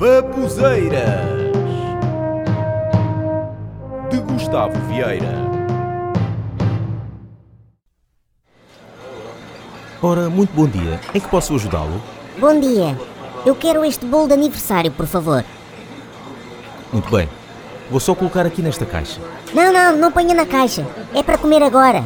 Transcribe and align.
Babuzeiras 0.00 1.28
de 4.08 4.16
Gustavo 4.20 4.72
Vieira. 4.88 5.28
Ora, 10.00 10.30
muito 10.30 10.54
bom 10.54 10.66
dia. 10.66 10.98
Em 11.14 11.20
que 11.20 11.28
posso 11.28 11.54
ajudá-lo? 11.54 12.00
Bom 12.38 12.58
dia. 12.58 12.98
Eu 13.44 13.54
quero 13.54 13.84
este 13.84 14.06
bolo 14.06 14.28
de 14.28 14.32
aniversário, 14.32 14.90
por 14.90 15.04
favor. 15.04 15.44
Muito 16.90 17.10
bem. 17.10 17.28
Vou 17.90 18.00
só 18.00 18.14
colocar 18.14 18.46
aqui 18.46 18.62
nesta 18.62 18.86
caixa. 18.86 19.20
Não, 19.52 19.70
não, 19.70 19.98
não 19.98 20.10
ponha 20.10 20.34
na 20.34 20.46
caixa. 20.46 20.86
É 21.14 21.22
para 21.22 21.36
comer 21.36 21.62
agora. 21.62 22.02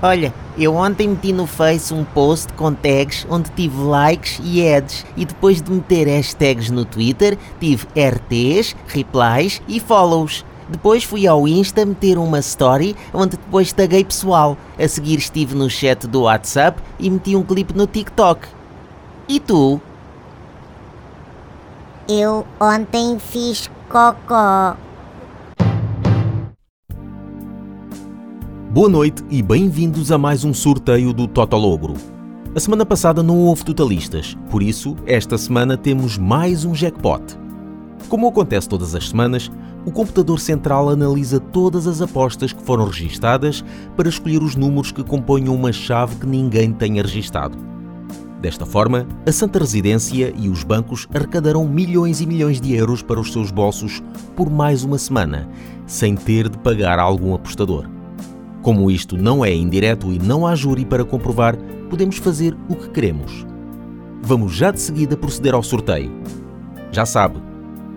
Olha, 0.00 0.32
eu 0.56 0.76
ontem 0.76 1.08
meti 1.08 1.32
no 1.32 1.44
Face 1.44 1.92
um 1.92 2.04
post 2.04 2.52
com 2.52 2.72
tags 2.72 3.26
onde 3.28 3.50
tive 3.50 3.82
likes 3.82 4.40
e 4.44 4.64
ads 4.64 5.04
e 5.16 5.24
depois 5.24 5.60
de 5.60 5.72
meter 5.72 6.06
hashtags 6.06 6.70
no 6.70 6.84
Twitter 6.84 7.36
tive 7.58 7.84
RTs, 7.96 8.76
replies 8.86 9.60
e 9.66 9.80
follows. 9.80 10.44
Depois 10.68 11.02
fui 11.02 11.26
ao 11.26 11.48
Insta 11.48 11.84
meter 11.84 12.16
uma 12.16 12.38
story 12.38 12.94
onde 13.12 13.36
depois 13.36 13.72
taguei 13.72 14.04
pessoal. 14.04 14.56
A 14.78 14.86
seguir 14.86 15.18
estive 15.18 15.56
no 15.56 15.68
chat 15.68 16.06
do 16.06 16.22
WhatsApp 16.22 16.80
e 17.00 17.10
meti 17.10 17.34
um 17.34 17.42
clipe 17.42 17.76
no 17.76 17.86
TikTok. 17.88 18.46
E 19.26 19.40
tu? 19.40 19.80
Eu 22.08 22.46
ontem 22.60 23.18
fiz 23.18 23.68
cocó. 23.88 24.76
Boa 28.70 28.86
noite 28.86 29.24
e 29.30 29.40
bem-vindos 29.40 30.12
a 30.12 30.18
mais 30.18 30.44
um 30.44 30.52
sorteio 30.52 31.14
do 31.14 31.26
Totologro. 31.26 31.94
A 32.54 32.60
semana 32.60 32.84
passada 32.84 33.22
não 33.22 33.38
houve 33.38 33.64
totalistas, 33.64 34.36
por 34.50 34.62
isso, 34.62 34.94
esta 35.06 35.38
semana 35.38 35.74
temos 35.74 36.18
mais 36.18 36.66
um 36.66 36.74
jackpot. 36.74 37.22
Como 38.10 38.28
acontece 38.28 38.68
todas 38.68 38.94
as 38.94 39.08
semanas, 39.08 39.50
o 39.86 39.90
computador 39.90 40.38
central 40.38 40.90
analisa 40.90 41.40
todas 41.40 41.86
as 41.86 42.02
apostas 42.02 42.52
que 42.52 42.62
foram 42.62 42.84
registadas 42.84 43.64
para 43.96 44.08
escolher 44.08 44.42
os 44.42 44.54
números 44.54 44.92
que 44.92 45.02
compõem 45.02 45.48
uma 45.48 45.72
chave 45.72 46.16
que 46.16 46.26
ninguém 46.26 46.70
tenha 46.70 47.00
registado. 47.02 47.56
Desta 48.38 48.66
forma, 48.66 49.06
a 49.26 49.32
Santa 49.32 49.60
Residência 49.60 50.30
e 50.36 50.46
os 50.50 50.62
bancos 50.62 51.08
arrecadarão 51.14 51.66
milhões 51.66 52.20
e 52.20 52.26
milhões 52.26 52.60
de 52.60 52.74
euros 52.74 53.00
para 53.00 53.18
os 53.18 53.32
seus 53.32 53.50
bolsos 53.50 54.02
por 54.36 54.50
mais 54.50 54.84
uma 54.84 54.98
semana, 54.98 55.48
sem 55.86 56.14
ter 56.14 56.50
de 56.50 56.58
pagar 56.58 56.98
a 56.98 57.02
algum 57.02 57.34
apostador. 57.34 57.97
Como 58.62 58.90
isto 58.90 59.16
não 59.16 59.44
é 59.44 59.54
indireto 59.54 60.12
e 60.12 60.18
não 60.18 60.46
há 60.46 60.54
júri 60.54 60.84
para 60.84 61.04
comprovar, 61.04 61.56
podemos 61.88 62.16
fazer 62.18 62.56
o 62.68 62.74
que 62.74 62.90
queremos. 62.90 63.46
Vamos 64.22 64.54
já 64.54 64.70
de 64.70 64.80
seguida 64.80 65.16
proceder 65.16 65.54
ao 65.54 65.62
sorteio. 65.62 66.10
Já 66.90 67.06
sabe, 67.06 67.40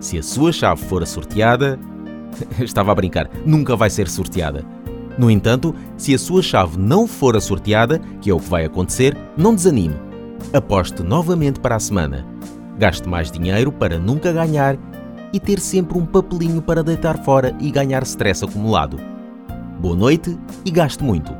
se 0.00 0.18
a 0.18 0.22
sua 0.22 0.52
chave 0.52 0.82
for 0.82 1.02
a 1.02 1.06
sorteada. 1.06 1.78
Estava 2.60 2.92
a 2.92 2.94
brincar, 2.94 3.30
nunca 3.44 3.76
vai 3.76 3.90
ser 3.90 4.08
sorteada. 4.08 4.64
No 5.18 5.30
entanto, 5.30 5.74
se 5.96 6.14
a 6.14 6.18
sua 6.18 6.42
chave 6.42 6.78
não 6.78 7.06
for 7.06 7.36
a 7.36 7.40
sorteada, 7.40 7.98
que 8.20 8.30
é 8.30 8.34
o 8.34 8.40
que 8.40 8.48
vai 8.48 8.64
acontecer, 8.64 9.16
não 9.36 9.54
desanime. 9.54 9.96
Aposte 10.52 11.02
novamente 11.02 11.60
para 11.60 11.76
a 11.76 11.80
semana. 11.80 12.26
Gaste 12.78 13.08
mais 13.08 13.30
dinheiro 13.30 13.70
para 13.70 13.98
nunca 13.98 14.32
ganhar 14.32 14.78
e 15.32 15.38
ter 15.38 15.58
sempre 15.60 15.98
um 15.98 16.06
papelinho 16.06 16.62
para 16.62 16.82
deitar 16.82 17.22
fora 17.24 17.54
e 17.60 17.70
ganhar 17.70 18.02
stress 18.02 18.44
acumulado. 18.44 19.11
Boa 19.82 19.96
noite 19.96 20.38
e 20.64 20.70
gaste 20.70 21.02
muito. 21.02 21.32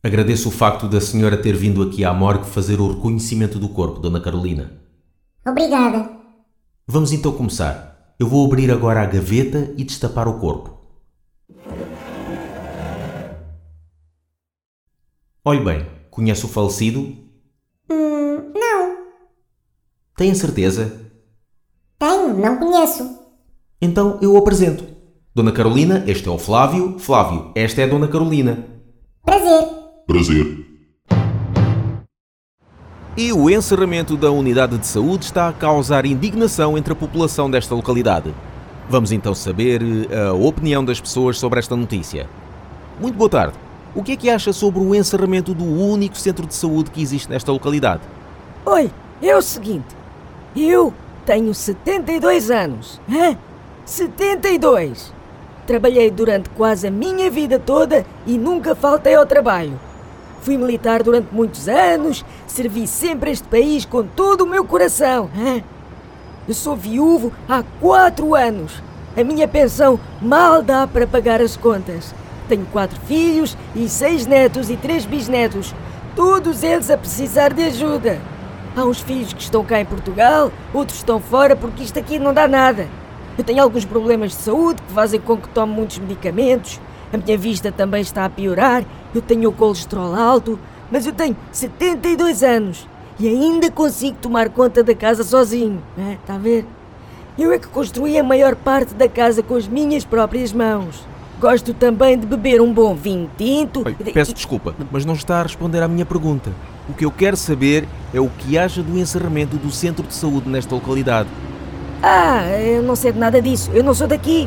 Agradeço 0.00 0.48
o 0.48 0.52
facto 0.52 0.88
da 0.88 1.00
senhora 1.00 1.36
ter 1.36 1.56
vindo 1.56 1.82
aqui 1.82 2.04
à 2.04 2.14
morgue 2.14 2.46
fazer 2.46 2.80
o 2.80 2.86
reconhecimento 2.86 3.58
do 3.58 3.68
corpo, 3.68 3.98
Dona 3.98 4.20
Carolina. 4.20 4.80
Obrigada. 5.44 6.08
Vamos 6.86 7.10
então 7.10 7.32
começar. 7.32 8.14
Eu 8.16 8.28
vou 8.28 8.46
abrir 8.46 8.70
agora 8.70 9.02
a 9.02 9.06
gaveta 9.06 9.74
e 9.76 9.82
destapar 9.82 10.28
o 10.28 10.38
corpo. 10.38 10.78
Olhe 15.44 15.64
bem, 15.64 15.84
conhece 16.12 16.44
o 16.44 16.48
falecido? 16.48 17.00
Hum, 17.90 18.52
não. 18.54 18.98
Tem 20.16 20.32
certeza? 20.32 21.10
Tenho, 21.98 22.38
não 22.38 22.56
conheço. 22.56 23.18
Então 23.82 24.20
eu 24.22 24.34
o 24.34 24.36
apresento. 24.36 24.94
Dona 25.36 25.50
Carolina, 25.50 26.04
este 26.06 26.28
é 26.28 26.30
o 26.30 26.38
Flávio. 26.38 26.96
Flávio, 26.96 27.50
esta 27.56 27.80
é 27.80 27.84
a 27.84 27.86
Dona 27.88 28.06
Carolina. 28.06 28.66
Prazer. 29.24 29.68
Prazer. 30.06 30.66
E 33.16 33.32
o 33.32 33.50
encerramento 33.50 34.16
da 34.16 34.30
unidade 34.30 34.78
de 34.78 34.86
saúde 34.86 35.24
está 35.24 35.48
a 35.48 35.52
causar 35.52 36.06
indignação 36.06 36.78
entre 36.78 36.92
a 36.92 36.96
população 36.96 37.50
desta 37.50 37.74
localidade. 37.74 38.32
Vamos 38.88 39.10
então 39.10 39.34
saber 39.34 39.82
eh, 40.08 40.28
a 40.28 40.32
opinião 40.32 40.84
das 40.84 41.00
pessoas 41.00 41.36
sobre 41.36 41.58
esta 41.58 41.74
notícia. 41.74 42.28
Muito 43.00 43.16
boa 43.16 43.28
tarde. 43.28 43.54
O 43.92 44.04
que 44.04 44.12
é 44.12 44.16
que 44.16 44.30
acha 44.30 44.52
sobre 44.52 44.78
o 44.78 44.94
encerramento 44.94 45.52
do 45.52 45.64
único 45.64 46.16
centro 46.16 46.46
de 46.46 46.54
saúde 46.54 46.92
que 46.92 47.02
existe 47.02 47.28
nesta 47.28 47.50
localidade? 47.50 48.02
Oi, 48.64 48.88
é 49.20 49.36
o 49.36 49.42
seguinte. 49.42 49.96
Eu 50.54 50.94
tenho 51.26 51.52
72 51.52 52.52
anos. 52.52 53.00
Hã? 53.10 53.36
72! 53.84 55.23
Trabalhei 55.66 56.10
durante 56.10 56.50
quase 56.50 56.86
a 56.86 56.90
minha 56.90 57.30
vida 57.30 57.58
toda 57.58 58.04
e 58.26 58.36
nunca 58.36 58.74
faltei 58.74 59.14
ao 59.14 59.24
trabalho. 59.24 59.80
Fui 60.42 60.58
militar 60.58 61.02
durante 61.02 61.28
muitos 61.32 61.68
anos, 61.68 62.22
servi 62.46 62.86
sempre 62.86 63.30
este 63.30 63.48
país 63.48 63.86
com 63.86 64.02
todo 64.02 64.42
o 64.42 64.46
meu 64.46 64.62
coração. 64.64 65.30
Eu 66.46 66.52
sou 66.52 66.76
viúvo 66.76 67.32
há 67.48 67.62
quatro 67.80 68.34
anos. 68.34 68.82
A 69.16 69.24
minha 69.24 69.48
pensão 69.48 69.98
mal 70.20 70.62
dá 70.62 70.86
para 70.86 71.06
pagar 71.06 71.40
as 71.40 71.56
contas. 71.56 72.14
Tenho 72.46 72.66
quatro 72.66 73.00
filhos 73.06 73.56
e 73.74 73.88
seis 73.88 74.26
netos 74.26 74.68
e 74.68 74.76
três 74.76 75.06
bisnetos, 75.06 75.74
todos 76.14 76.62
eles 76.62 76.90
a 76.90 76.98
precisar 76.98 77.54
de 77.54 77.62
ajuda. 77.62 78.18
Há 78.76 78.84
uns 78.84 79.00
filhos 79.00 79.32
que 79.32 79.40
estão 79.40 79.64
cá 79.64 79.80
em 79.80 79.86
Portugal, 79.86 80.52
outros 80.74 80.98
estão 80.98 81.18
fora 81.18 81.56
porque 81.56 81.84
isto 81.84 81.98
aqui 81.98 82.18
não 82.18 82.34
dá 82.34 82.46
nada. 82.46 82.86
Eu 83.36 83.42
tenho 83.42 83.62
alguns 83.62 83.84
problemas 83.84 84.30
de 84.30 84.36
saúde 84.36 84.80
que 84.82 84.92
fazem 84.92 85.20
com 85.20 85.36
que 85.36 85.48
tome 85.48 85.72
muitos 85.72 85.98
medicamentos. 85.98 86.80
A 87.12 87.16
minha 87.16 87.36
vista 87.36 87.72
também 87.72 88.00
está 88.00 88.24
a 88.24 88.30
piorar. 88.30 88.84
Eu 89.14 89.20
tenho 89.20 89.48
o 89.48 89.52
colesterol 89.52 90.14
alto, 90.14 90.58
mas 90.90 91.06
eu 91.06 91.12
tenho 91.12 91.36
72 91.50 92.42
anos 92.42 92.88
e 93.18 93.28
ainda 93.28 93.70
consigo 93.70 94.16
tomar 94.20 94.48
conta 94.50 94.82
da 94.82 94.94
casa 94.94 95.24
sozinho. 95.24 95.82
Né? 95.96 96.18
Está 96.20 96.34
a 96.34 96.38
ver? 96.38 96.64
Eu 97.36 97.52
é 97.52 97.58
que 97.58 97.66
construí 97.66 98.16
a 98.16 98.22
maior 98.22 98.54
parte 98.54 98.94
da 98.94 99.08
casa 99.08 99.42
com 99.42 99.56
as 99.56 99.66
minhas 99.66 100.04
próprias 100.04 100.52
mãos. 100.52 101.04
Gosto 101.40 101.74
também 101.74 102.16
de 102.16 102.26
beber 102.26 102.60
um 102.60 102.72
bom 102.72 102.94
vinho 102.94 103.28
tinto. 103.36 103.82
Peço 104.12 104.32
desculpa, 104.32 104.74
mas 104.92 105.04
não 105.04 105.14
está 105.14 105.40
a 105.40 105.42
responder 105.42 105.82
à 105.82 105.88
minha 105.88 106.06
pergunta. 106.06 106.52
O 106.88 106.94
que 106.94 107.04
eu 107.04 107.10
quero 107.10 107.36
saber 107.36 107.88
é 108.12 108.20
o 108.20 108.28
que 108.28 108.56
acha 108.56 108.82
do 108.82 108.96
encerramento 108.96 109.56
do 109.56 109.70
centro 109.72 110.06
de 110.06 110.14
saúde 110.14 110.48
nesta 110.48 110.74
localidade. 110.74 111.28
Ah, 112.06 112.44
eu 112.58 112.82
não 112.82 112.94
sei 112.94 113.12
de 113.12 113.18
nada 113.18 113.40
disso. 113.40 113.70
Eu 113.72 113.82
não 113.82 113.94
sou 113.94 114.06
daqui. 114.06 114.46